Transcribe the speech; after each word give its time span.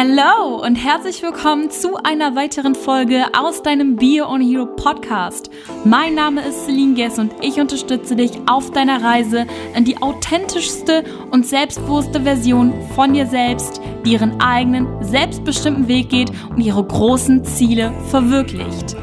Hello 0.00 0.64
und 0.64 0.76
herzlich 0.76 1.24
willkommen 1.24 1.72
zu 1.72 1.96
einer 1.96 2.36
weiteren 2.36 2.76
Folge 2.76 3.24
aus 3.36 3.64
deinem 3.64 3.96
Bio 3.96 4.28
on 4.28 4.40
Hero 4.40 4.64
Podcast. 4.64 5.50
Mein 5.84 6.14
Name 6.14 6.40
ist 6.42 6.66
Celine 6.66 6.94
Guess 6.94 7.18
und 7.18 7.34
ich 7.42 7.58
unterstütze 7.58 8.14
dich 8.14 8.30
auf 8.46 8.70
deiner 8.70 9.02
Reise 9.02 9.48
in 9.74 9.84
die 9.84 10.00
authentischste 10.00 11.02
und 11.32 11.48
selbstbewusste 11.48 12.20
Version 12.20 12.72
von 12.94 13.12
dir 13.12 13.26
selbst, 13.26 13.80
die 14.06 14.12
ihren 14.12 14.40
eigenen, 14.40 14.86
selbstbestimmten 15.02 15.88
Weg 15.88 16.10
geht 16.10 16.30
und 16.50 16.60
ihre 16.60 16.84
großen 16.84 17.44
Ziele 17.44 17.92
verwirklicht. 18.08 18.94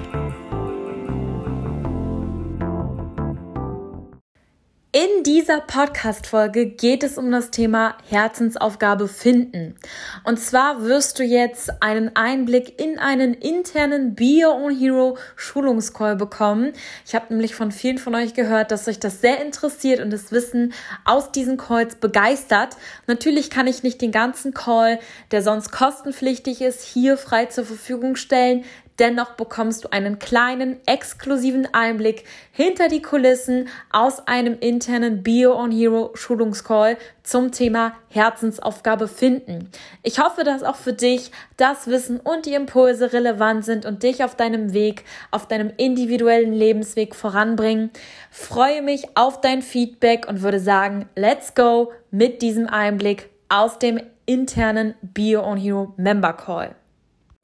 In 4.98 5.24
dieser 5.24 5.60
Podcast-Folge 5.60 6.68
geht 6.68 7.04
es 7.04 7.18
um 7.18 7.30
das 7.30 7.52
Thema 7.52 7.98
Herzensaufgabe 8.08 9.10
finden. 9.10 9.76
Und 10.24 10.40
zwar 10.40 10.84
wirst 10.84 11.20
du 11.20 11.24
jetzt 11.24 11.84
einen 11.84 12.16
Einblick 12.16 12.80
in 12.80 12.98
einen 12.98 13.34
internen 13.34 14.16
Be 14.16 14.46
Your 14.46 14.56
Own 14.56 14.74
Hero 14.74 15.18
Schulungscall 15.36 16.16
bekommen. 16.16 16.72
Ich 17.06 17.14
habe 17.14 17.26
nämlich 17.28 17.56
von 17.56 17.74
vielen 17.74 17.98
von 17.98 18.16
euch 18.16 18.36
gehört, 18.36 18.72
dass 18.72 18.88
euch 18.88 19.02
das 19.02 19.20
sehr 19.20 19.44
interessiert 19.44 20.00
und 20.00 20.12
das 20.12 20.32
Wissen 20.32 20.72
aus 21.04 21.30
diesen 21.30 21.58
Calls 21.58 21.96
begeistert. 21.96 22.78
Natürlich 23.06 23.50
kann 23.50 23.68
ich 23.68 23.84
nicht 23.84 24.00
den 24.02 24.14
ganzen 24.14 24.54
Call, 24.54 25.00
der 25.32 25.42
sonst 25.42 25.74
kostenpflichtig 25.74 26.62
ist, 26.62 26.82
hier 26.84 27.18
frei 27.18 27.48
zur 27.48 27.66
Verfügung 27.66 28.16
stellen. 28.16 28.64
Dennoch 29.00 29.32
bekommst 29.32 29.84
du 29.84 29.92
einen 29.92 30.20
kleinen, 30.20 30.78
exklusiven 30.86 31.68
Einblick 31.74 32.24
hinter 32.52 32.88
die 32.88 33.02
Kulissen 33.02 33.68
aus 33.92 34.26
einem 34.26 34.58
internen 34.60 35.22
Bio 35.22 35.54
on 35.54 35.72
Hero 35.72 36.12
Schulungscall 36.14 36.98
zum 37.22 37.52
Thema 37.52 37.94
Herzensaufgabe 38.10 39.10
finden. 39.10 39.70
Ich 40.02 40.20
hoffe, 40.20 40.46
dass 40.46 40.64
auch 40.64 40.78
für 40.78 40.94
dich 40.94 41.32
das 41.58 41.88
Wissen 41.88 42.22
und 42.22 42.46
die 42.46 42.54
Impulse 42.54 43.12
relevant 43.12 43.66
sind 43.66 43.86
und 43.86 44.04
dich 44.04 44.24
auf 44.24 44.36
deinem 44.36 44.74
Weg, 44.74 45.04
auf 45.30 45.46
deinem 45.46 45.74
individuellen 45.76 46.54
Lebensweg 46.54 47.16
voranbringen. 47.16 47.92
Freue 48.32 48.82
mich 48.82 49.18
auf 49.18 49.42
dein 49.42 49.62
Feedback 49.62 50.26
und 50.30 50.42
würde 50.42 50.62
sagen, 50.62 51.10
let's 51.16 51.54
go 51.54 51.92
mit 52.12 52.42
diesem 52.42 52.68
Einblick 52.68 53.30
aus 53.50 53.78
dem 53.78 54.00
internen 54.26 54.96
Bio 55.02 55.44
on 55.44 55.58
Hero 55.58 55.94
Member 55.98 56.32
Call 56.34 56.76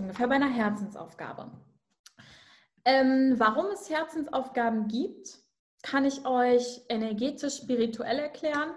ungefähr 0.02 0.28
bei 0.28 0.36
einer 0.36 0.50
Herzensaufgabe. 0.50 1.52
Ähm, 2.86 3.36
warum 3.38 3.68
es 3.68 3.90
Herzensaufgaben 3.90 4.88
gibt, 4.88 5.40
kann 5.84 6.06
ich 6.06 6.26
euch 6.26 6.82
energetisch, 6.90 7.58
spirituell 7.58 8.20
erklären. 8.20 8.72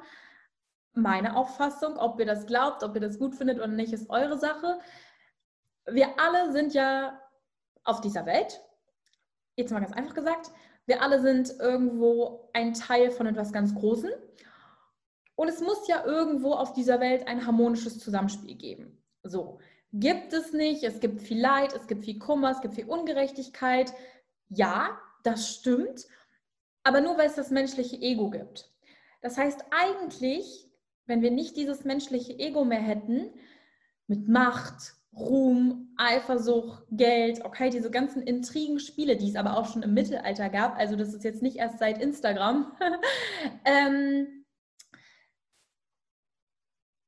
Meine 0.93 1.37
Auffassung, 1.37 1.97
ob 1.97 2.21
ihr 2.21 2.27
das 2.27 2.47
glaubt, 2.47 2.83
ob 2.83 2.95
ihr 2.95 3.01
das 3.01 3.19
gut 3.19 3.35
findet 3.35 3.59
oder 3.59 3.67
nicht, 3.69 3.93
ist 3.93 4.11
eure 4.11 4.39
Sache. 4.39 4.79
Wir 5.87 6.19
alle 6.19 6.53
sind 6.53 6.73
ja 6.73 7.21
auf 7.83 8.01
dieser 8.01 8.27
Welt. 8.27 8.61
Jetzt 9.57 9.73
mal 9.73 9.81
ganz 9.81 9.93
einfach 9.93 10.15
gesagt. 10.15 10.51
Wir 10.87 11.03
alle 11.03 11.21
sind 11.21 11.51
irgendwo 11.61 12.51
ein 12.53 12.75
Teil 12.75 13.11
von 13.11 13.27
etwas 13.27 13.53
ganz 13.53 13.75
Großem. 13.75 14.11
Und 15.35 15.49
es 15.49 15.61
muss 15.61 15.89
ja 15.89 16.05
irgendwo 16.05 16.53
auf 16.53 16.73
dieser 16.75 17.01
Welt 17.01 17.27
ein 17.27 17.47
harmonisches 17.47 17.99
Zusammenspiel 17.99 18.55
geben. 18.55 19.03
So 19.23 19.59
gibt 19.95 20.33
es 20.33 20.53
nicht. 20.53 20.83
Es 20.83 21.01
gibt 21.01 21.23
viel 21.23 21.41
Leid, 21.41 21.73
es 21.73 21.87
gibt 21.87 22.05
viel 22.05 22.19
Kummer, 22.19 22.51
es 22.51 22.61
gibt 22.61 22.75
viel 22.75 22.87
Ungerechtigkeit. 22.87 23.93
Ja, 24.49 24.99
das 25.23 25.55
stimmt. 25.55 26.07
Aber 26.83 27.01
nur 27.01 27.17
weil 27.17 27.29
es 27.29 27.37
das 27.37 27.51
menschliche 27.51 27.97
Ego 27.97 28.29
gibt. 28.29 28.71
Das 29.23 29.39
heißt 29.39 29.65
eigentlich, 29.71 30.69
wenn 31.07 31.23
wir 31.23 31.31
nicht 31.31 31.57
dieses 31.57 31.85
menschliche 31.85 32.39
Ego 32.39 32.65
mehr 32.65 32.81
hätten, 32.81 33.33
mit 34.07 34.29
Macht, 34.29 34.97
Ruhm, 35.17 35.95
Eifersucht, 35.97 36.85
Geld, 36.91 37.45
okay, 37.45 37.71
diese 37.71 37.91
ganzen 37.91 38.23
Intrigenspiele, 38.23 39.17
die 39.17 39.31
es 39.31 39.37
aber 39.37 39.57
auch 39.57 39.67
schon 39.67 39.83
im 39.83 39.95
Mittelalter 39.95 40.51
gab, 40.51 40.77
also 40.77 40.97
das 40.97 41.15
ist 41.15 41.25
jetzt 41.25 41.41
nicht 41.41 41.57
erst 41.57 41.79
seit 41.79 42.03
Instagram, 42.03 42.77
ähm, 43.65 44.45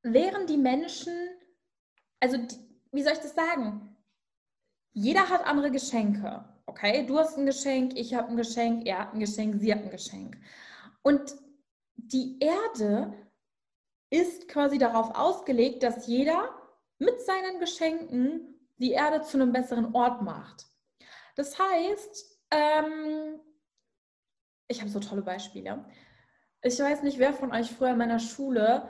wären 0.03 0.47
die 0.47 0.57
Menschen, 0.57 1.13
also 2.19 2.37
die, 2.37 2.66
wie 2.91 3.03
soll 3.03 3.13
ich 3.13 3.19
das 3.19 3.35
sagen? 3.35 3.95
Jeder 4.93 5.29
hat 5.29 5.45
andere 5.45 5.71
Geschenke. 5.71 6.43
Okay, 6.65 7.05
du 7.05 7.17
hast 7.17 7.37
ein 7.37 7.45
Geschenk, 7.45 7.97
ich 7.97 8.13
habe 8.13 8.29
ein 8.29 8.37
Geschenk, 8.37 8.85
er 8.87 8.99
hat 8.99 9.13
ein 9.13 9.19
Geschenk, 9.19 9.55
sie 9.59 9.71
hat 9.71 9.83
ein 9.83 9.89
Geschenk. 9.89 10.37
Und 11.01 11.35
die 11.95 12.39
Erde 12.39 13.13
ist 14.09 14.47
quasi 14.47 14.77
darauf 14.77 15.15
ausgelegt, 15.15 15.83
dass 15.83 16.07
jeder 16.07 16.49
mit 16.99 17.21
seinen 17.21 17.59
Geschenken 17.59 18.55
die 18.77 18.91
Erde 18.91 19.21
zu 19.21 19.37
einem 19.37 19.51
besseren 19.51 19.93
Ort 19.95 20.21
macht. 20.21 20.65
Das 21.35 21.57
heißt, 21.57 22.41
ähm, 22.51 23.39
ich 24.67 24.81
habe 24.81 24.89
so 24.89 24.99
tolle 24.99 25.21
Beispiele. 25.21 25.85
Ich 26.61 26.79
weiß 26.79 27.03
nicht, 27.03 27.19
wer 27.19 27.33
von 27.33 27.53
euch 27.53 27.71
früher 27.71 27.91
in 27.91 27.97
meiner 27.97 28.19
Schule 28.19 28.89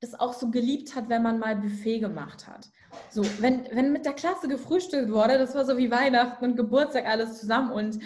das 0.00 0.18
auch 0.18 0.32
so 0.32 0.50
geliebt 0.50 0.94
hat, 0.94 1.08
wenn 1.08 1.22
man 1.22 1.38
mal 1.38 1.56
Buffet 1.56 2.00
gemacht 2.00 2.46
hat. 2.46 2.68
So, 3.10 3.22
wenn, 3.40 3.66
wenn 3.72 3.92
mit 3.92 4.06
der 4.06 4.12
Klasse 4.12 4.48
gefrühstückt 4.48 5.10
wurde, 5.10 5.38
das 5.38 5.54
war 5.54 5.64
so 5.64 5.76
wie 5.76 5.90
Weihnachten 5.90 6.44
und 6.44 6.56
Geburtstag 6.56 7.06
alles 7.06 7.40
zusammen 7.40 7.72
und 7.72 7.98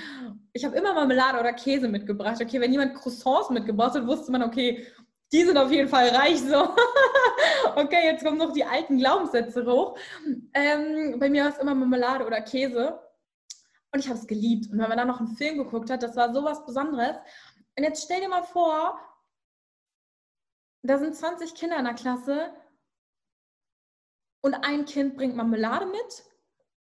ich 0.55 0.65
habe 0.65 0.77
immer 0.77 0.95
Marmelade 0.95 1.39
oder 1.39 1.53
Käse 1.53 1.89
mitgebracht. 1.89 2.41
Okay, 2.43 2.61
wenn 2.61 2.73
jemand 2.73 2.95
Croissants 2.95 3.51
mitgebracht 3.51 3.95
hat, 3.95 4.07
wusste 4.07 4.33
man, 4.33 4.43
okay, 4.43 4.87
die 5.33 5.45
sind 5.45 5.57
auf 5.57 5.71
jeden 5.71 5.89
Fall 5.89 6.09
reich 6.09 6.41
so. 6.41 6.75
okay, 7.77 8.05
jetzt 8.05 8.25
kommen 8.25 8.39
noch 8.39 8.53
die 8.53 8.65
alten 8.65 8.99
Glaubenssätze 8.99 9.65
hoch. 9.65 9.97
Ähm, 10.53 11.19
bei 11.19 11.31
mir 11.31 11.45
war 11.45 11.51
es 11.51 11.59
immer 11.59 11.75
Marmelade 11.75 12.27
oder 12.27 12.43
Käse 12.43 13.01
und 13.93 14.01
ich 14.01 14.09
habe 14.09 14.19
es 14.19 14.27
geliebt. 14.27 14.71
Und 14.71 14.79
wenn 14.79 14.89
man 14.89 14.99
dann 14.99 15.09
noch 15.09 15.21
einen 15.21 15.37
Film 15.37 15.59
geguckt 15.59 15.91
hat, 15.91 16.03
das 16.03 16.17
war 16.17 16.33
so 16.35 16.45
was 16.45 16.67
Besonderes. 16.67 17.17
Und 17.79 17.85
jetzt 17.85 18.05
stell 18.05 18.21
dir 18.21 18.29
mal 18.29 18.43
vor, 18.43 18.99
da 20.82 20.98
sind 20.98 21.15
20 21.15 21.54
Kinder 21.54 21.78
in 21.78 21.84
der 21.84 21.94
Klasse 21.94 22.53
und 24.43 24.54
ein 24.54 24.84
Kind 24.84 25.16
bringt 25.16 25.37
Marmelade 25.37 25.87
mit 25.87 26.25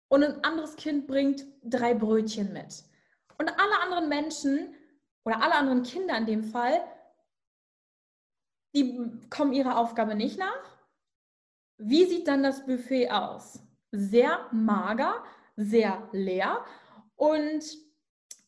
und 0.09 0.23
ein 0.23 0.43
anderes 0.43 0.75
Kind 0.75 1.07
bringt 1.07 1.45
drei 1.63 1.93
Brötchen 1.93 2.51
mit. 2.51 2.83
Und 3.37 3.49
alle 3.49 3.79
anderen 3.81 4.09
Menschen 4.09 4.75
oder 5.23 5.41
alle 5.41 5.55
anderen 5.55 5.83
Kinder 5.83 6.17
in 6.17 6.25
dem 6.25 6.43
Fall, 6.43 6.81
die 8.75 9.21
kommen 9.29 9.53
ihrer 9.53 9.77
Aufgabe 9.77 10.15
nicht 10.15 10.37
nach. 10.37 10.77
Wie 11.77 12.05
sieht 12.05 12.27
dann 12.27 12.43
das 12.43 12.65
Buffet 12.65 13.09
aus? 13.11 13.59
Sehr 13.91 14.47
mager, 14.51 15.23
sehr 15.55 16.09
leer. 16.11 16.65
Und 17.15 17.63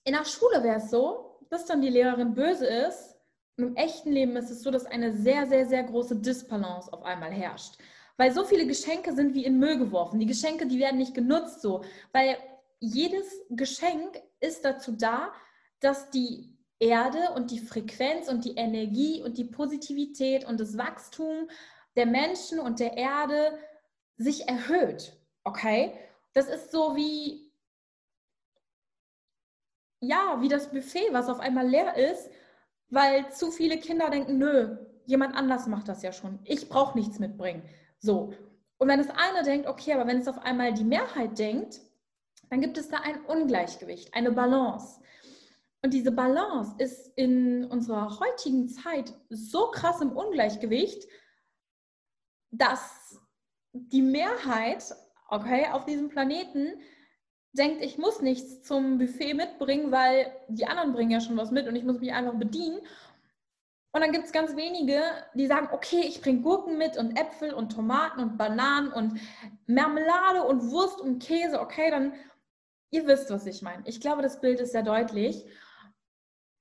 in 0.03 0.13
der 0.13 0.25
Schule 0.25 0.63
wäre 0.63 0.77
es 0.77 0.89
so, 0.89 1.39
dass 1.49 1.65
dann 1.65 1.81
die 1.81 1.89
Lehrerin 1.89 2.33
böse 2.33 2.65
ist 2.65 3.18
im 3.59 3.75
echten 3.75 4.11
Leben 4.11 4.35
ist 4.35 4.49
es 4.49 4.63
so, 4.63 4.71
dass 4.71 4.85
eine 4.85 5.15
sehr, 5.15 5.47
sehr, 5.47 5.67
sehr 5.67 5.83
große 5.83 6.15
Disbalance 6.15 6.91
auf 6.91 7.03
einmal 7.03 7.31
herrscht. 7.31 7.77
Weil 8.17 8.31
so 8.33 8.43
viele 8.43 8.65
Geschenke 8.65 9.13
sind 9.13 9.33
wie 9.33 9.45
in 9.45 9.59
Müll 9.59 9.77
geworfen. 9.77 10.19
Die 10.19 10.25
Geschenke, 10.25 10.67
die 10.67 10.79
werden 10.79 10.97
nicht 10.97 11.13
genutzt 11.13 11.61
so. 11.61 11.83
Weil 12.11 12.37
jedes 12.79 13.25
Geschenk 13.49 14.21
ist 14.39 14.65
dazu 14.65 14.93
da, 14.93 15.31
dass 15.79 16.09
die 16.09 16.57
Erde 16.79 17.31
und 17.35 17.51
die 17.51 17.59
Frequenz 17.59 18.29
und 18.29 18.45
die 18.45 18.55
Energie 18.55 19.21
und 19.21 19.37
die 19.37 19.45
Positivität 19.45 20.45
und 20.45 20.59
das 20.59 20.77
Wachstum 20.77 21.49
der 21.95 22.05
Menschen 22.05 22.59
und 22.59 22.79
der 22.79 22.97
Erde 22.97 23.57
sich 24.17 24.47
erhöht. 24.47 25.13
Okay? 25.43 25.93
Das 26.33 26.47
ist 26.47 26.71
so 26.71 26.95
wie, 26.95 27.51
ja, 30.01 30.37
wie 30.41 30.47
das 30.47 30.71
Buffet, 30.71 31.11
was 31.11 31.27
auf 31.27 31.39
einmal 31.39 31.67
leer 31.67 31.95
ist 31.95 32.29
weil 32.89 33.31
zu 33.31 33.51
viele 33.51 33.77
Kinder 33.77 34.09
denken, 34.09 34.37
nö, 34.37 34.77
jemand 35.05 35.35
anders 35.35 35.67
macht 35.67 35.87
das 35.87 36.01
ja 36.03 36.11
schon. 36.11 36.39
Ich 36.43 36.69
brauche 36.69 36.97
nichts 36.97 37.19
mitbringen. 37.19 37.63
So. 37.99 38.33
Und 38.77 38.87
wenn 38.87 38.99
das 38.99 39.09
eine 39.09 39.43
denkt, 39.43 39.67
okay, 39.67 39.93
aber 39.93 40.07
wenn 40.07 40.19
es 40.19 40.27
auf 40.27 40.39
einmal 40.39 40.73
die 40.73 40.83
Mehrheit 40.83 41.37
denkt, 41.37 41.81
dann 42.49 42.61
gibt 42.61 42.77
es 42.77 42.89
da 42.89 42.97
ein 42.97 43.21
Ungleichgewicht, 43.25 44.13
eine 44.13 44.31
Balance. 44.31 45.01
Und 45.81 45.93
diese 45.93 46.11
Balance 46.11 46.75
ist 46.77 47.11
in 47.15 47.65
unserer 47.65 48.19
heutigen 48.19 48.67
Zeit 48.67 49.13
so 49.29 49.71
krass 49.71 50.01
im 50.01 50.11
Ungleichgewicht, 50.11 51.07
dass 52.51 53.19
die 53.73 54.01
Mehrheit, 54.01 54.83
okay, 55.29 55.67
auf 55.71 55.85
diesem 55.85 56.09
Planeten 56.09 56.79
denkt, 57.53 57.83
ich 57.83 57.97
muss 57.97 58.21
nichts 58.21 58.61
zum 58.63 58.97
Buffet 58.97 59.33
mitbringen, 59.33 59.91
weil 59.91 60.31
die 60.47 60.67
anderen 60.67 60.93
bringen 60.93 61.11
ja 61.11 61.21
schon 61.21 61.37
was 61.37 61.51
mit 61.51 61.67
und 61.67 61.75
ich 61.75 61.83
muss 61.83 61.99
mich 61.99 62.13
einfach 62.13 62.35
bedienen. 62.35 62.79
Und 63.91 64.01
dann 64.01 64.11
gibt 64.11 64.25
es 64.25 64.31
ganz 64.31 64.55
wenige, 64.55 65.01
die 65.33 65.47
sagen, 65.47 65.69
okay, 65.71 66.01
ich 66.01 66.21
bringe 66.21 66.41
Gurken 66.41 66.77
mit 66.77 66.95
und 66.95 67.17
Äpfel 67.17 67.53
und 67.53 67.71
Tomaten 67.71 68.19
und 68.19 68.37
Bananen 68.37 68.91
und 68.91 69.19
Marmelade 69.65 70.43
und 70.43 70.69
Wurst 70.69 71.01
und 71.01 71.23
Käse. 71.23 71.59
Okay, 71.59 71.89
dann, 71.89 72.13
ihr 72.91 73.07
wisst, 73.07 73.31
was 73.31 73.47
ich 73.47 73.63
meine. 73.63 73.81
Ich 73.87 73.99
glaube, 73.99 74.21
das 74.21 74.41
Bild 74.41 74.59
ist 74.59 74.73
sehr 74.73 74.83
deutlich. 74.83 75.43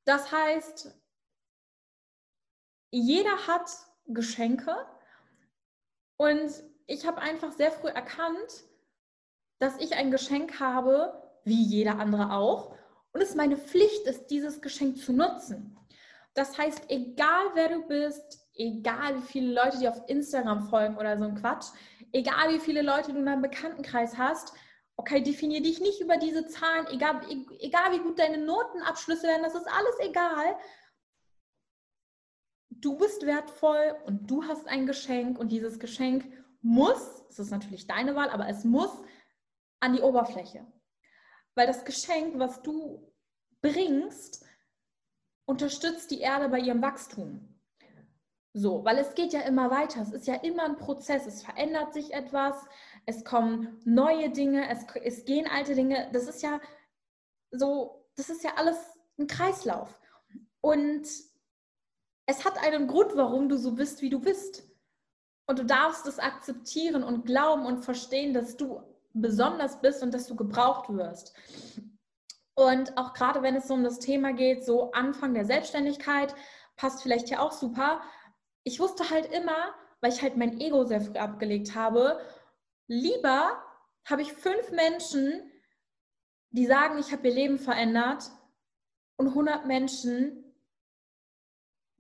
Das 0.07 0.33
heißt, 0.33 0.99
jeder 2.91 3.47
hat 3.47 3.71
Geschenke 4.07 4.75
und 6.17 6.51
ich 6.87 7.07
habe 7.07 7.21
einfach 7.21 7.53
sehr 7.53 7.71
früh 7.71 7.89
erkannt, 7.89 8.65
dass 9.59 9.79
ich 9.79 9.95
ein 9.95 10.11
Geschenk 10.11 10.61
habe, 10.61 11.23
wie 11.45 11.63
jeder 11.63 11.99
andere 11.99 12.33
auch, 12.33 12.75
und 13.13 13.23
es 13.23 13.35
meine 13.35 13.57
Pflicht 13.57 14.07
ist, 14.07 14.27
dieses 14.29 14.61
Geschenk 14.61 14.99
zu 14.99 15.13
nutzen. 15.13 15.77
Das 16.35 16.57
heißt, 16.57 16.83
egal 16.89 17.47
wer 17.55 17.69
du 17.69 17.87
bist, 17.87 18.47
egal 18.55 19.17
wie 19.17 19.27
viele 19.27 19.53
Leute 19.55 19.79
dir 19.79 19.91
auf 19.91 20.09
Instagram 20.09 20.69
folgen 20.69 20.97
oder 20.97 21.17
so 21.19 21.25
ein 21.25 21.35
Quatsch, 21.35 21.67
egal 22.13 22.53
wie 22.53 22.61
viele 22.61 22.83
Leute 22.83 23.13
du 23.13 23.19
in 23.19 23.27
deinem 23.27 23.43
Bekanntenkreis 23.43 24.17
hast, 24.17 24.53
okay, 24.97 25.23
definier 25.23 25.63
dich 25.63 25.81
nicht 25.81 26.01
über 26.01 26.17
diese 26.17 26.47
Zahlen, 26.47 26.87
egal, 26.89 27.21
egal 27.61 27.93
wie 27.93 28.01
gut 28.01 28.19
deine 28.19 28.39
Notenabschlüsse 28.39 29.27
werden, 29.27 29.43
das 29.43 29.55
ist 29.55 29.69
alles 29.69 29.95
egal. 30.01 30.57
Du 32.71 32.97
bist 32.97 33.25
wertvoll 33.25 33.97
und 34.07 34.31
du 34.31 34.45
hast 34.45 34.69
ein 34.69 34.87
Geschenk 34.87 35.39
und 35.39 35.51
dieses 35.51 35.79
Geschenk 35.79 36.25
muss, 36.63 37.25
es 37.29 37.39
ist 37.39 37.51
natürlich 37.51 37.87
deine 37.87 38.15
Wahl, 38.15 38.31
aber 38.31 38.49
es 38.49 38.65
muss 38.65 38.91
an 39.81 39.95
die 39.95 40.03
Oberfläche. 40.03 40.67
Weil 41.55 41.67
das 41.67 41.85
Geschenk, 41.85 42.39
was 42.39 42.63
du 42.63 43.13
bringst, 43.61 44.45
unterstützt 45.47 46.11
die 46.11 46.21
Erde 46.21 46.49
bei 46.49 46.59
ihrem 46.59 46.83
Wachstum. 46.83 47.59
So, 48.55 48.85
weil 48.85 48.99
es 48.99 49.15
geht 49.15 49.33
ja 49.33 49.41
immer 49.43 49.71
weiter. 49.71 50.03
Es 50.03 50.13
ist 50.13 50.27
ja 50.27 50.35
immer 50.35 50.65
ein 50.65 50.77
Prozess. 50.77 51.27
Es 51.27 51.43
verändert 51.43 51.95
sich 51.95 52.13
etwas. 52.13 52.57
Es 53.07 53.25
kommen 53.25 53.81
neue 53.85 54.31
Dinge. 54.31 54.69
Es, 54.69 54.85
es 55.03 55.25
gehen 55.25 55.47
alte 55.47 55.75
Dinge. 55.75 56.11
Das 56.13 56.27
ist 56.27 56.43
ja 56.43 56.61
so, 57.51 58.07
das 58.17 58.31
ist 58.31 58.43
ja 58.43 58.55
alles 58.57 58.77
ein 59.19 59.27
Kreislauf. 59.27 60.01
Und 60.61 61.07
es 62.27 62.45
hat 62.45 62.59
einen 62.59 62.89
Grund, 62.89 63.17
warum 63.17 63.49
du 63.49 63.57
so 63.57 63.73
bist, 63.73 64.03
wie 64.03 64.11
du 64.11 64.21
bist. 64.21 64.65
Und 65.47 65.59
du 65.59 65.65
darfst 65.65 66.07
es 66.07 66.19
akzeptieren 66.19 67.03
und 67.03 67.25
glauben 67.25 67.65
und 67.65 67.85
verstehen, 67.85 68.35
dass 68.35 68.57
du 68.57 68.83
besonders 69.13 69.81
bist 69.81 70.03
und 70.03 70.13
dass 70.15 70.27
du 70.27 70.37
gebraucht 70.37 70.89
wirst. 70.91 71.35
Und 72.55 72.97
auch 72.99 73.13
gerade 73.13 73.43
wenn 73.43 73.55
es 73.57 73.69
so 73.69 73.75
um 73.75 73.85
das 73.85 74.01
Thema 74.01 74.33
geht, 74.33 74.65
so 74.65 74.91
Anfang 74.93 75.35
der 75.35 75.45
Selbstständigkeit, 75.45 76.35
passt 76.77 77.03
vielleicht 77.03 77.29
hier 77.29 77.43
auch 77.43 77.53
super. 77.53 78.01
Ich 78.65 78.81
wusste 78.81 79.11
halt 79.11 79.27
immer, 79.33 79.75
weil 80.01 80.13
ich 80.13 80.23
halt 80.23 80.37
mein 80.37 80.61
Ego 80.61 80.85
sehr 80.85 81.01
früh 81.01 81.19
abgelegt 81.19 81.75
habe, 81.75 82.21
lieber 82.87 83.63
habe 84.05 84.23
ich 84.23 84.33
fünf 84.33 84.71
Menschen, 84.71 85.53
die 86.51 86.67
sagen, 86.67 86.99
ich 86.99 87.13
habe 87.13 87.29
ihr 87.29 87.35
Leben 87.35 87.59
verändert 87.59 88.31
und 89.17 89.29
100 89.29 89.67
Menschen, 89.67 90.48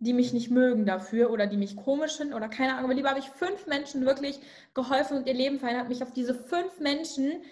die 0.00 0.12
mich 0.12 0.32
nicht 0.32 0.50
mögen 0.50 0.86
dafür 0.86 1.30
oder 1.30 1.46
die 1.46 1.56
mich 1.56 1.76
komisch 1.76 2.16
finden 2.16 2.34
oder 2.34 2.48
keine 2.48 2.72
Ahnung. 2.72 2.84
Aber 2.84 2.94
lieber 2.94 3.10
habe 3.10 3.18
ich 3.18 3.30
fünf 3.30 3.66
Menschen 3.66 4.06
wirklich 4.06 4.40
geholfen 4.74 5.16
und 5.18 5.26
ihr 5.26 5.34
Leben 5.34 5.58
verändert, 5.58 5.88
mich 5.88 6.02
auf 6.02 6.12
diese 6.12 6.34
fünf 6.34 6.78
Menschen, 6.78 7.42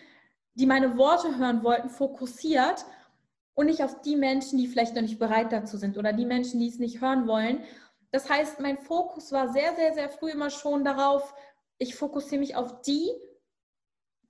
die 0.54 0.66
meine 0.66 0.96
Worte 0.96 1.38
hören 1.38 1.64
wollten, 1.64 1.88
fokussiert 1.88 2.86
und 3.54 3.66
nicht 3.66 3.82
auf 3.82 4.00
die 4.02 4.16
Menschen, 4.16 4.58
die 4.58 4.68
vielleicht 4.68 4.94
noch 4.94 5.02
nicht 5.02 5.18
bereit 5.18 5.52
dazu 5.52 5.76
sind 5.76 5.98
oder 5.98 6.12
die 6.12 6.24
Menschen, 6.24 6.60
die 6.60 6.68
es 6.68 6.78
nicht 6.78 7.00
hören 7.00 7.26
wollen. 7.26 7.64
Das 8.12 8.30
heißt, 8.30 8.60
mein 8.60 8.78
Fokus 8.78 9.32
war 9.32 9.52
sehr, 9.52 9.74
sehr, 9.74 9.94
sehr 9.94 10.08
früh 10.08 10.30
immer 10.30 10.50
schon 10.50 10.84
darauf, 10.84 11.34
ich 11.78 11.94
fokussiere 11.94 12.40
mich 12.40 12.56
auf 12.56 12.80
die, 12.82 13.10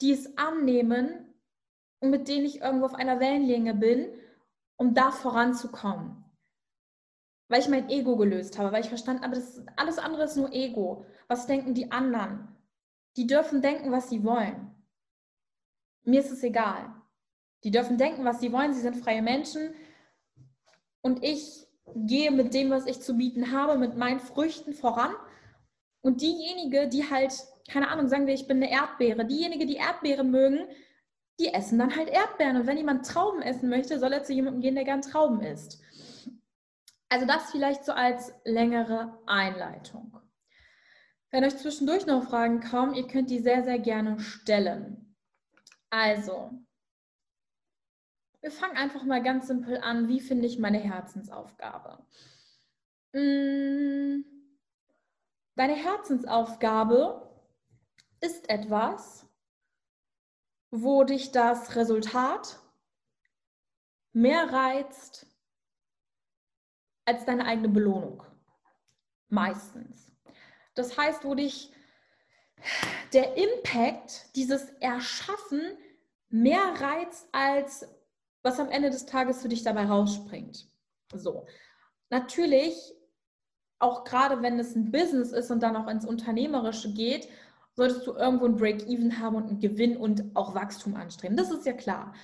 die 0.00 0.12
es 0.12 0.36
annehmen 0.36 1.34
und 2.00 2.10
mit 2.10 2.28
denen 2.28 2.46
ich 2.46 2.60
irgendwo 2.60 2.86
auf 2.86 2.94
einer 2.94 3.20
Wellenlänge 3.20 3.74
bin, 3.74 4.08
um 4.76 4.94
da 4.94 5.10
voranzukommen 5.10 6.25
weil 7.48 7.60
ich 7.60 7.68
mein 7.68 7.88
Ego 7.88 8.16
gelöst 8.16 8.58
habe, 8.58 8.72
weil 8.72 8.82
ich 8.82 8.88
verstanden 8.88 9.22
habe, 9.22 9.36
das 9.36 9.62
alles 9.76 9.98
andere 9.98 10.24
ist 10.24 10.36
nur 10.36 10.52
Ego. 10.52 11.06
Was 11.28 11.46
denken 11.46 11.74
die 11.74 11.92
anderen? 11.92 12.48
Die 13.16 13.26
dürfen 13.26 13.62
denken, 13.62 13.92
was 13.92 14.10
sie 14.10 14.24
wollen. 14.24 14.74
Mir 16.04 16.20
ist 16.20 16.30
es 16.30 16.42
egal. 16.42 16.92
Die 17.64 17.70
dürfen 17.70 17.98
denken, 17.98 18.24
was 18.24 18.40
sie 18.40 18.52
wollen. 18.52 18.74
Sie 18.74 18.80
sind 18.80 18.96
freie 18.96 19.22
Menschen. 19.22 19.74
Und 21.00 21.22
ich 21.24 21.66
gehe 21.94 22.30
mit 22.30 22.52
dem, 22.52 22.70
was 22.70 22.86
ich 22.86 23.00
zu 23.00 23.16
bieten 23.16 23.52
habe, 23.52 23.78
mit 23.78 23.96
meinen 23.96 24.20
Früchten 24.20 24.72
voran. 24.72 25.14
Und 26.00 26.20
diejenige, 26.20 26.88
die 26.88 27.08
halt, 27.10 27.32
keine 27.68 27.88
Ahnung, 27.88 28.08
sagen 28.08 28.26
wir, 28.26 28.34
ich 28.34 28.46
bin 28.46 28.58
eine 28.58 28.70
Erdbeere, 28.70 29.24
diejenige, 29.24 29.66
die 29.66 29.76
Erdbeeren 29.76 30.30
mögen, 30.30 30.66
die 31.40 31.52
essen 31.52 31.78
dann 31.78 31.96
halt 31.96 32.08
Erdbeeren. 32.08 32.56
Und 32.56 32.66
wenn 32.66 32.76
jemand 32.76 33.06
Trauben 33.06 33.42
essen 33.42 33.68
möchte, 33.68 33.98
soll 33.98 34.12
er 34.12 34.24
zu 34.24 34.32
jemandem 34.32 34.62
gehen, 34.62 34.74
der 34.74 34.84
gern 34.84 35.02
Trauben 35.02 35.40
isst. 35.40 35.80
Also 37.08 37.26
das 37.26 37.50
vielleicht 37.50 37.84
so 37.84 37.92
als 37.92 38.32
längere 38.44 39.18
Einleitung. 39.26 40.20
Wenn 41.30 41.44
euch 41.44 41.56
zwischendurch 41.56 42.06
noch 42.06 42.24
Fragen 42.24 42.60
kommen, 42.60 42.94
ihr 42.94 43.06
könnt 43.06 43.30
die 43.30 43.40
sehr, 43.40 43.62
sehr 43.64 43.78
gerne 43.78 44.18
stellen. 44.20 45.14
Also, 45.90 46.50
wir 48.40 48.50
fangen 48.50 48.76
einfach 48.76 49.04
mal 49.04 49.22
ganz 49.22 49.46
simpel 49.46 49.78
an. 49.78 50.08
Wie 50.08 50.20
finde 50.20 50.46
ich 50.46 50.58
meine 50.58 50.78
Herzensaufgabe? 50.78 52.04
Mm, 53.12 54.24
deine 55.54 55.74
Herzensaufgabe 55.74 57.28
ist 58.20 58.48
etwas, 58.48 59.26
wo 60.70 61.04
dich 61.04 61.32
das 61.32 61.76
Resultat 61.76 62.60
mehr 64.12 64.52
reizt 64.52 65.26
als 67.06 67.24
deine 67.24 67.46
eigene 67.46 67.68
Belohnung. 67.68 68.22
Meistens. 69.28 70.12
Das 70.74 70.98
heißt, 70.98 71.24
wo 71.24 71.34
dich 71.34 71.72
der 73.12 73.36
Impact, 73.36 74.34
dieses 74.36 74.70
Erschaffen 74.80 75.62
mehr 76.28 76.74
reizt, 76.78 77.28
als 77.32 77.88
was 78.42 78.60
am 78.60 78.70
Ende 78.70 78.90
des 78.90 79.06
Tages 79.06 79.42
für 79.42 79.48
dich 79.48 79.62
dabei 79.62 79.86
rausspringt. 79.86 80.68
So. 81.12 81.46
Natürlich, 82.10 82.94
auch 83.78 84.04
gerade 84.04 84.42
wenn 84.42 84.58
es 84.58 84.74
ein 84.76 84.90
Business 84.90 85.32
ist 85.32 85.50
und 85.50 85.62
dann 85.62 85.76
auch 85.76 85.88
ins 85.88 86.06
Unternehmerische 86.06 86.92
geht, 86.92 87.28
solltest 87.74 88.06
du 88.06 88.14
irgendwo 88.14 88.46
ein 88.46 88.56
Break-Even 88.56 89.18
haben 89.18 89.36
und 89.36 89.48
einen 89.48 89.60
Gewinn 89.60 89.96
und 89.96 90.24
auch 90.34 90.54
Wachstum 90.54 90.94
anstreben. 90.94 91.36
Das 91.36 91.50
ist 91.50 91.66
ja 91.66 91.72
klar. 91.72 92.14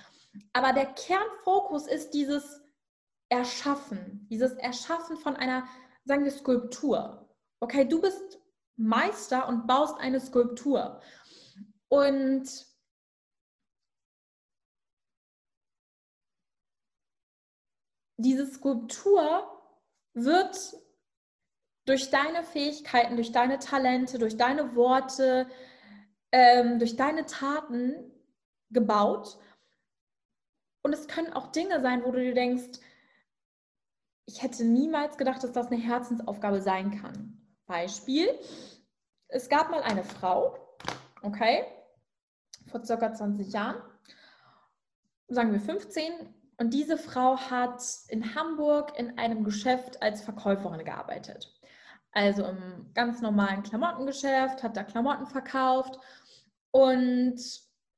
Aber 0.52 0.72
der 0.72 0.86
Kernfokus 0.86 1.86
ist 1.86 2.14
dieses 2.14 2.61
Erschaffen, 3.32 4.26
dieses 4.30 4.52
Erschaffen 4.52 5.16
von 5.16 5.36
einer, 5.36 5.66
sagen 6.04 6.24
wir, 6.24 6.30
Skulptur. 6.30 7.34
Okay, 7.60 7.88
du 7.88 8.02
bist 8.02 8.38
Meister 8.76 9.48
und 9.48 9.66
baust 9.66 9.98
eine 9.98 10.20
Skulptur. 10.20 11.00
Und 11.88 12.66
diese 18.18 18.46
Skulptur 18.46 19.50
wird 20.12 20.74
durch 21.86 22.10
deine 22.10 22.44
Fähigkeiten, 22.44 23.16
durch 23.16 23.32
deine 23.32 23.58
Talente, 23.58 24.18
durch 24.18 24.36
deine 24.36 24.76
Worte, 24.76 25.48
ähm, 26.32 26.78
durch 26.78 26.96
deine 26.96 27.24
Taten 27.24 28.12
gebaut. 28.68 29.38
Und 30.82 30.92
es 30.92 31.08
können 31.08 31.32
auch 31.32 31.50
Dinge 31.50 31.80
sein, 31.80 32.04
wo 32.04 32.10
du 32.12 32.20
dir 32.20 32.34
denkst, 32.34 32.78
ich 34.26 34.42
hätte 34.42 34.64
niemals 34.64 35.16
gedacht, 35.16 35.42
dass 35.42 35.52
das 35.52 35.68
eine 35.68 35.80
Herzensaufgabe 35.80 36.60
sein 36.60 37.00
kann. 37.00 37.40
Beispiel, 37.66 38.28
es 39.28 39.48
gab 39.48 39.70
mal 39.70 39.82
eine 39.82 40.04
Frau, 40.04 40.56
okay, 41.22 41.64
vor 42.66 42.84
circa 42.84 43.12
20 43.12 43.52
Jahren, 43.52 43.82
sagen 45.28 45.52
wir 45.52 45.60
15, 45.60 46.12
und 46.58 46.74
diese 46.74 46.96
Frau 46.96 47.36
hat 47.38 47.82
in 48.08 48.34
Hamburg 48.34 48.98
in 48.98 49.18
einem 49.18 49.42
Geschäft 49.42 50.02
als 50.02 50.22
Verkäuferin 50.22 50.84
gearbeitet. 50.84 51.52
Also 52.12 52.44
im 52.44 52.90
ganz 52.94 53.22
normalen 53.22 53.62
Klamottengeschäft, 53.62 54.62
hat 54.62 54.76
da 54.76 54.84
Klamotten 54.84 55.26
verkauft 55.26 55.98
und 56.70 57.40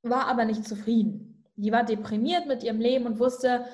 war 0.03 0.27
aber 0.27 0.45
nicht 0.45 0.65
zufrieden. 0.67 1.45
Die 1.57 1.71
war 1.71 1.83
deprimiert 1.83 2.47
mit 2.47 2.63
ihrem 2.63 2.79
Leben 2.79 3.05
und 3.05 3.19
wusste, 3.19 3.65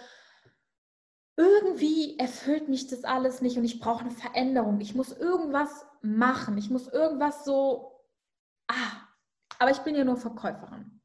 irgendwie 1.37 2.17
erfüllt 2.19 2.67
mich 2.67 2.87
das 2.87 3.03
alles 3.03 3.41
nicht 3.41 3.57
und 3.57 3.63
ich 3.63 3.79
brauche 3.79 4.01
eine 4.01 4.11
Veränderung. 4.11 4.79
Ich 4.79 4.95
muss 4.95 5.11
irgendwas 5.11 5.85
machen. 6.01 6.57
Ich 6.57 6.69
muss 6.69 6.87
irgendwas 6.87 7.45
so, 7.45 8.01
ah, 8.67 9.07
aber 9.59 9.71
ich 9.71 9.79
bin 9.79 9.95
ja 9.95 10.03
nur 10.03 10.17
Verkäuferin. 10.17 11.01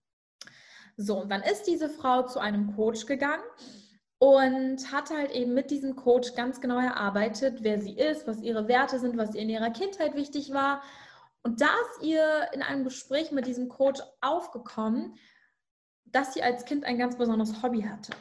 So, 0.96 1.20
und 1.20 1.30
dann 1.30 1.42
ist 1.42 1.64
diese 1.64 1.88
Frau 1.88 2.22
zu 2.22 2.38
einem 2.38 2.74
Coach 2.74 3.06
gegangen 3.06 3.44
und 4.18 4.92
hat 4.92 5.10
halt 5.10 5.30
eben 5.32 5.52
mit 5.52 5.70
diesem 5.70 5.94
Coach 5.94 6.34
ganz 6.34 6.60
genau 6.60 6.78
erarbeitet, 6.78 7.62
wer 7.62 7.80
sie 7.80 7.92
ist, 7.92 8.26
was 8.26 8.40
ihre 8.40 8.66
Werte 8.66 8.98
sind, 8.98 9.18
was 9.18 9.34
ihr 9.34 9.42
in 9.42 9.50
ihrer 9.50 9.70
Kindheit 9.70 10.14
wichtig 10.14 10.52
war. 10.52 10.82
Und 11.42 11.60
da 11.60 11.66
ist 11.66 12.02
ihr 12.02 12.48
in 12.52 12.62
einem 12.62 12.84
Gespräch 12.84 13.30
mit 13.30 13.46
diesem 13.46 13.68
Coach 13.68 14.00
aufgekommen, 14.20 15.16
dass 16.06 16.34
sie 16.34 16.42
als 16.42 16.64
Kind 16.64 16.84
ein 16.84 16.98
ganz 16.98 17.16
besonderes 17.16 17.62
Hobby 17.62 17.82
hatte. 17.82 18.12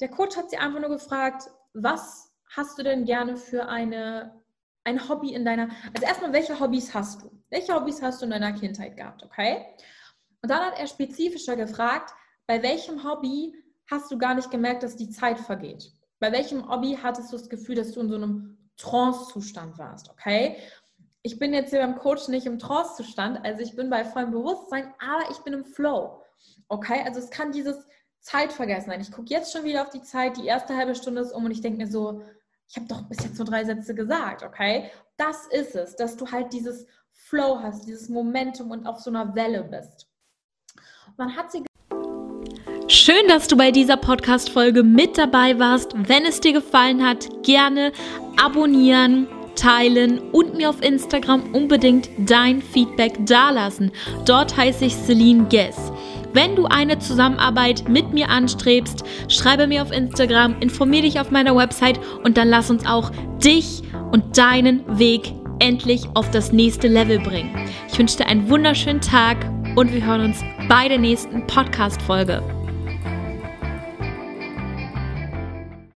Der 0.00 0.08
Coach 0.08 0.36
hat 0.36 0.50
sie 0.50 0.56
einfach 0.56 0.80
nur 0.80 0.90
gefragt, 0.90 1.44
was 1.72 2.32
hast 2.56 2.78
du 2.78 2.82
denn 2.82 3.04
gerne 3.04 3.36
für 3.36 3.66
eine 3.68 4.44
ein 4.84 5.08
Hobby 5.08 5.32
in 5.34 5.44
deiner, 5.44 5.68
also 5.94 6.06
erstmal, 6.06 6.32
welche 6.32 6.58
Hobbys 6.60 6.94
hast 6.94 7.22
du? 7.22 7.30
Welche 7.50 7.74
Hobbys 7.74 8.02
hast 8.02 8.20
du 8.20 8.26
in 8.26 8.30
deiner 8.30 8.52
Kindheit 8.52 8.96
gehabt, 8.96 9.22
okay? 9.22 9.66
Und 10.42 10.50
dann 10.50 10.60
hat 10.60 10.78
er 10.78 10.86
spezifischer 10.86 11.56
gefragt, 11.56 12.14
bei 12.46 12.62
welchem 12.62 13.02
Hobby 13.02 13.54
hast 13.90 14.10
du 14.10 14.18
gar 14.18 14.34
nicht 14.34 14.50
gemerkt, 14.50 14.82
dass 14.82 14.96
die 14.96 15.08
Zeit 15.08 15.40
vergeht? 15.40 15.90
Bei 16.20 16.30
welchem 16.32 16.68
Hobby 16.68 16.98
hattest 17.02 17.32
du 17.32 17.38
das 17.38 17.48
Gefühl, 17.48 17.76
dass 17.76 17.92
du 17.92 18.00
in 18.00 18.08
so 18.10 18.16
einem 18.16 18.58
Trance-Zustand 18.76 19.78
warst, 19.78 20.10
okay? 20.10 20.56
Ich 21.22 21.38
bin 21.38 21.54
jetzt 21.54 21.70
hier 21.70 21.80
beim 21.80 21.96
Coach 21.96 22.28
nicht 22.28 22.44
im 22.44 22.58
Trance-Zustand, 22.58 23.42
also 23.44 23.62
ich 23.62 23.74
bin 23.74 23.88
bei 23.88 24.04
vollem 24.04 24.32
Bewusstsein, 24.32 24.92
aber 24.98 25.30
ich 25.30 25.38
bin 25.38 25.54
im 25.54 25.64
Flow, 25.64 26.22
okay? 26.68 27.02
Also 27.06 27.20
es 27.20 27.30
kann 27.30 27.52
dieses 27.52 27.86
Zeitvergessen 28.24 28.90
sein. 28.90 29.00
Ich 29.02 29.12
gucke 29.12 29.28
jetzt 29.28 29.52
schon 29.52 29.64
wieder 29.64 29.82
auf 29.82 29.90
die 29.90 30.02
Zeit, 30.02 30.38
die 30.38 30.46
erste 30.46 30.74
halbe 30.74 30.94
Stunde 30.94 31.20
ist 31.20 31.32
um 31.32 31.44
und 31.44 31.50
ich 31.50 31.60
denke 31.60 31.78
mir 31.78 31.86
so, 31.86 32.22
ich 32.66 32.76
habe 32.76 32.86
doch 32.88 33.02
bis 33.02 33.22
jetzt 33.22 33.36
nur 33.36 33.46
drei 33.46 33.64
Sätze 33.64 33.94
gesagt, 33.94 34.42
okay? 34.42 34.90
Das 35.18 35.46
ist 35.50 35.76
es, 35.76 35.94
dass 35.94 36.16
du 36.16 36.30
halt 36.30 36.52
dieses 36.52 36.86
Flow 37.12 37.60
hast, 37.62 37.86
dieses 37.86 38.08
Momentum 38.08 38.70
und 38.70 38.86
auf 38.86 38.98
so 38.98 39.10
einer 39.10 39.34
Welle 39.34 39.62
bist. 39.64 40.08
Man 41.18 41.36
hat 41.36 41.52
sie 41.52 41.62
Schön, 42.86 43.28
dass 43.28 43.46
du 43.46 43.56
bei 43.56 43.70
dieser 43.70 43.96
Podcast-Folge 43.96 44.82
mit 44.82 45.18
dabei 45.18 45.58
warst. 45.58 45.92
Wenn 45.94 46.24
es 46.24 46.40
dir 46.40 46.52
gefallen 46.54 47.06
hat, 47.06 47.28
gerne 47.42 47.92
abonnieren, 48.42 49.26
teilen 49.54 50.18
und 50.32 50.54
mir 50.54 50.70
auf 50.70 50.82
Instagram 50.82 51.54
unbedingt 51.54 52.08
dein 52.18 52.62
Feedback 52.62 53.26
dalassen. 53.26 53.92
Dort 54.24 54.56
heiße 54.56 54.86
ich 54.86 54.96
Celine 54.96 55.46
Guess. 55.48 55.92
Wenn 56.34 56.56
du 56.56 56.66
eine 56.66 56.98
Zusammenarbeit 56.98 57.88
mit 57.88 58.12
mir 58.12 58.28
anstrebst, 58.28 59.04
schreibe 59.28 59.68
mir 59.68 59.82
auf 59.82 59.92
Instagram, 59.92 60.56
informiere 60.58 61.02
dich 61.02 61.20
auf 61.20 61.30
meiner 61.30 61.54
Website 61.54 62.00
und 62.24 62.36
dann 62.36 62.48
lass 62.48 62.70
uns 62.70 62.84
auch 62.84 63.12
dich 63.42 63.82
und 64.10 64.36
deinen 64.36 64.98
Weg 64.98 65.32
endlich 65.60 66.08
auf 66.14 66.32
das 66.32 66.50
nächste 66.50 66.88
Level 66.88 67.20
bringen. 67.20 67.54
Ich 67.88 67.96
wünsche 68.00 68.16
dir 68.16 68.26
einen 68.26 68.50
wunderschönen 68.50 69.00
Tag 69.00 69.36
und 69.76 69.94
wir 69.94 70.04
hören 70.04 70.24
uns 70.24 70.42
bei 70.68 70.88
der 70.88 70.98
nächsten 70.98 71.46
Podcast-Folge. 71.46 72.42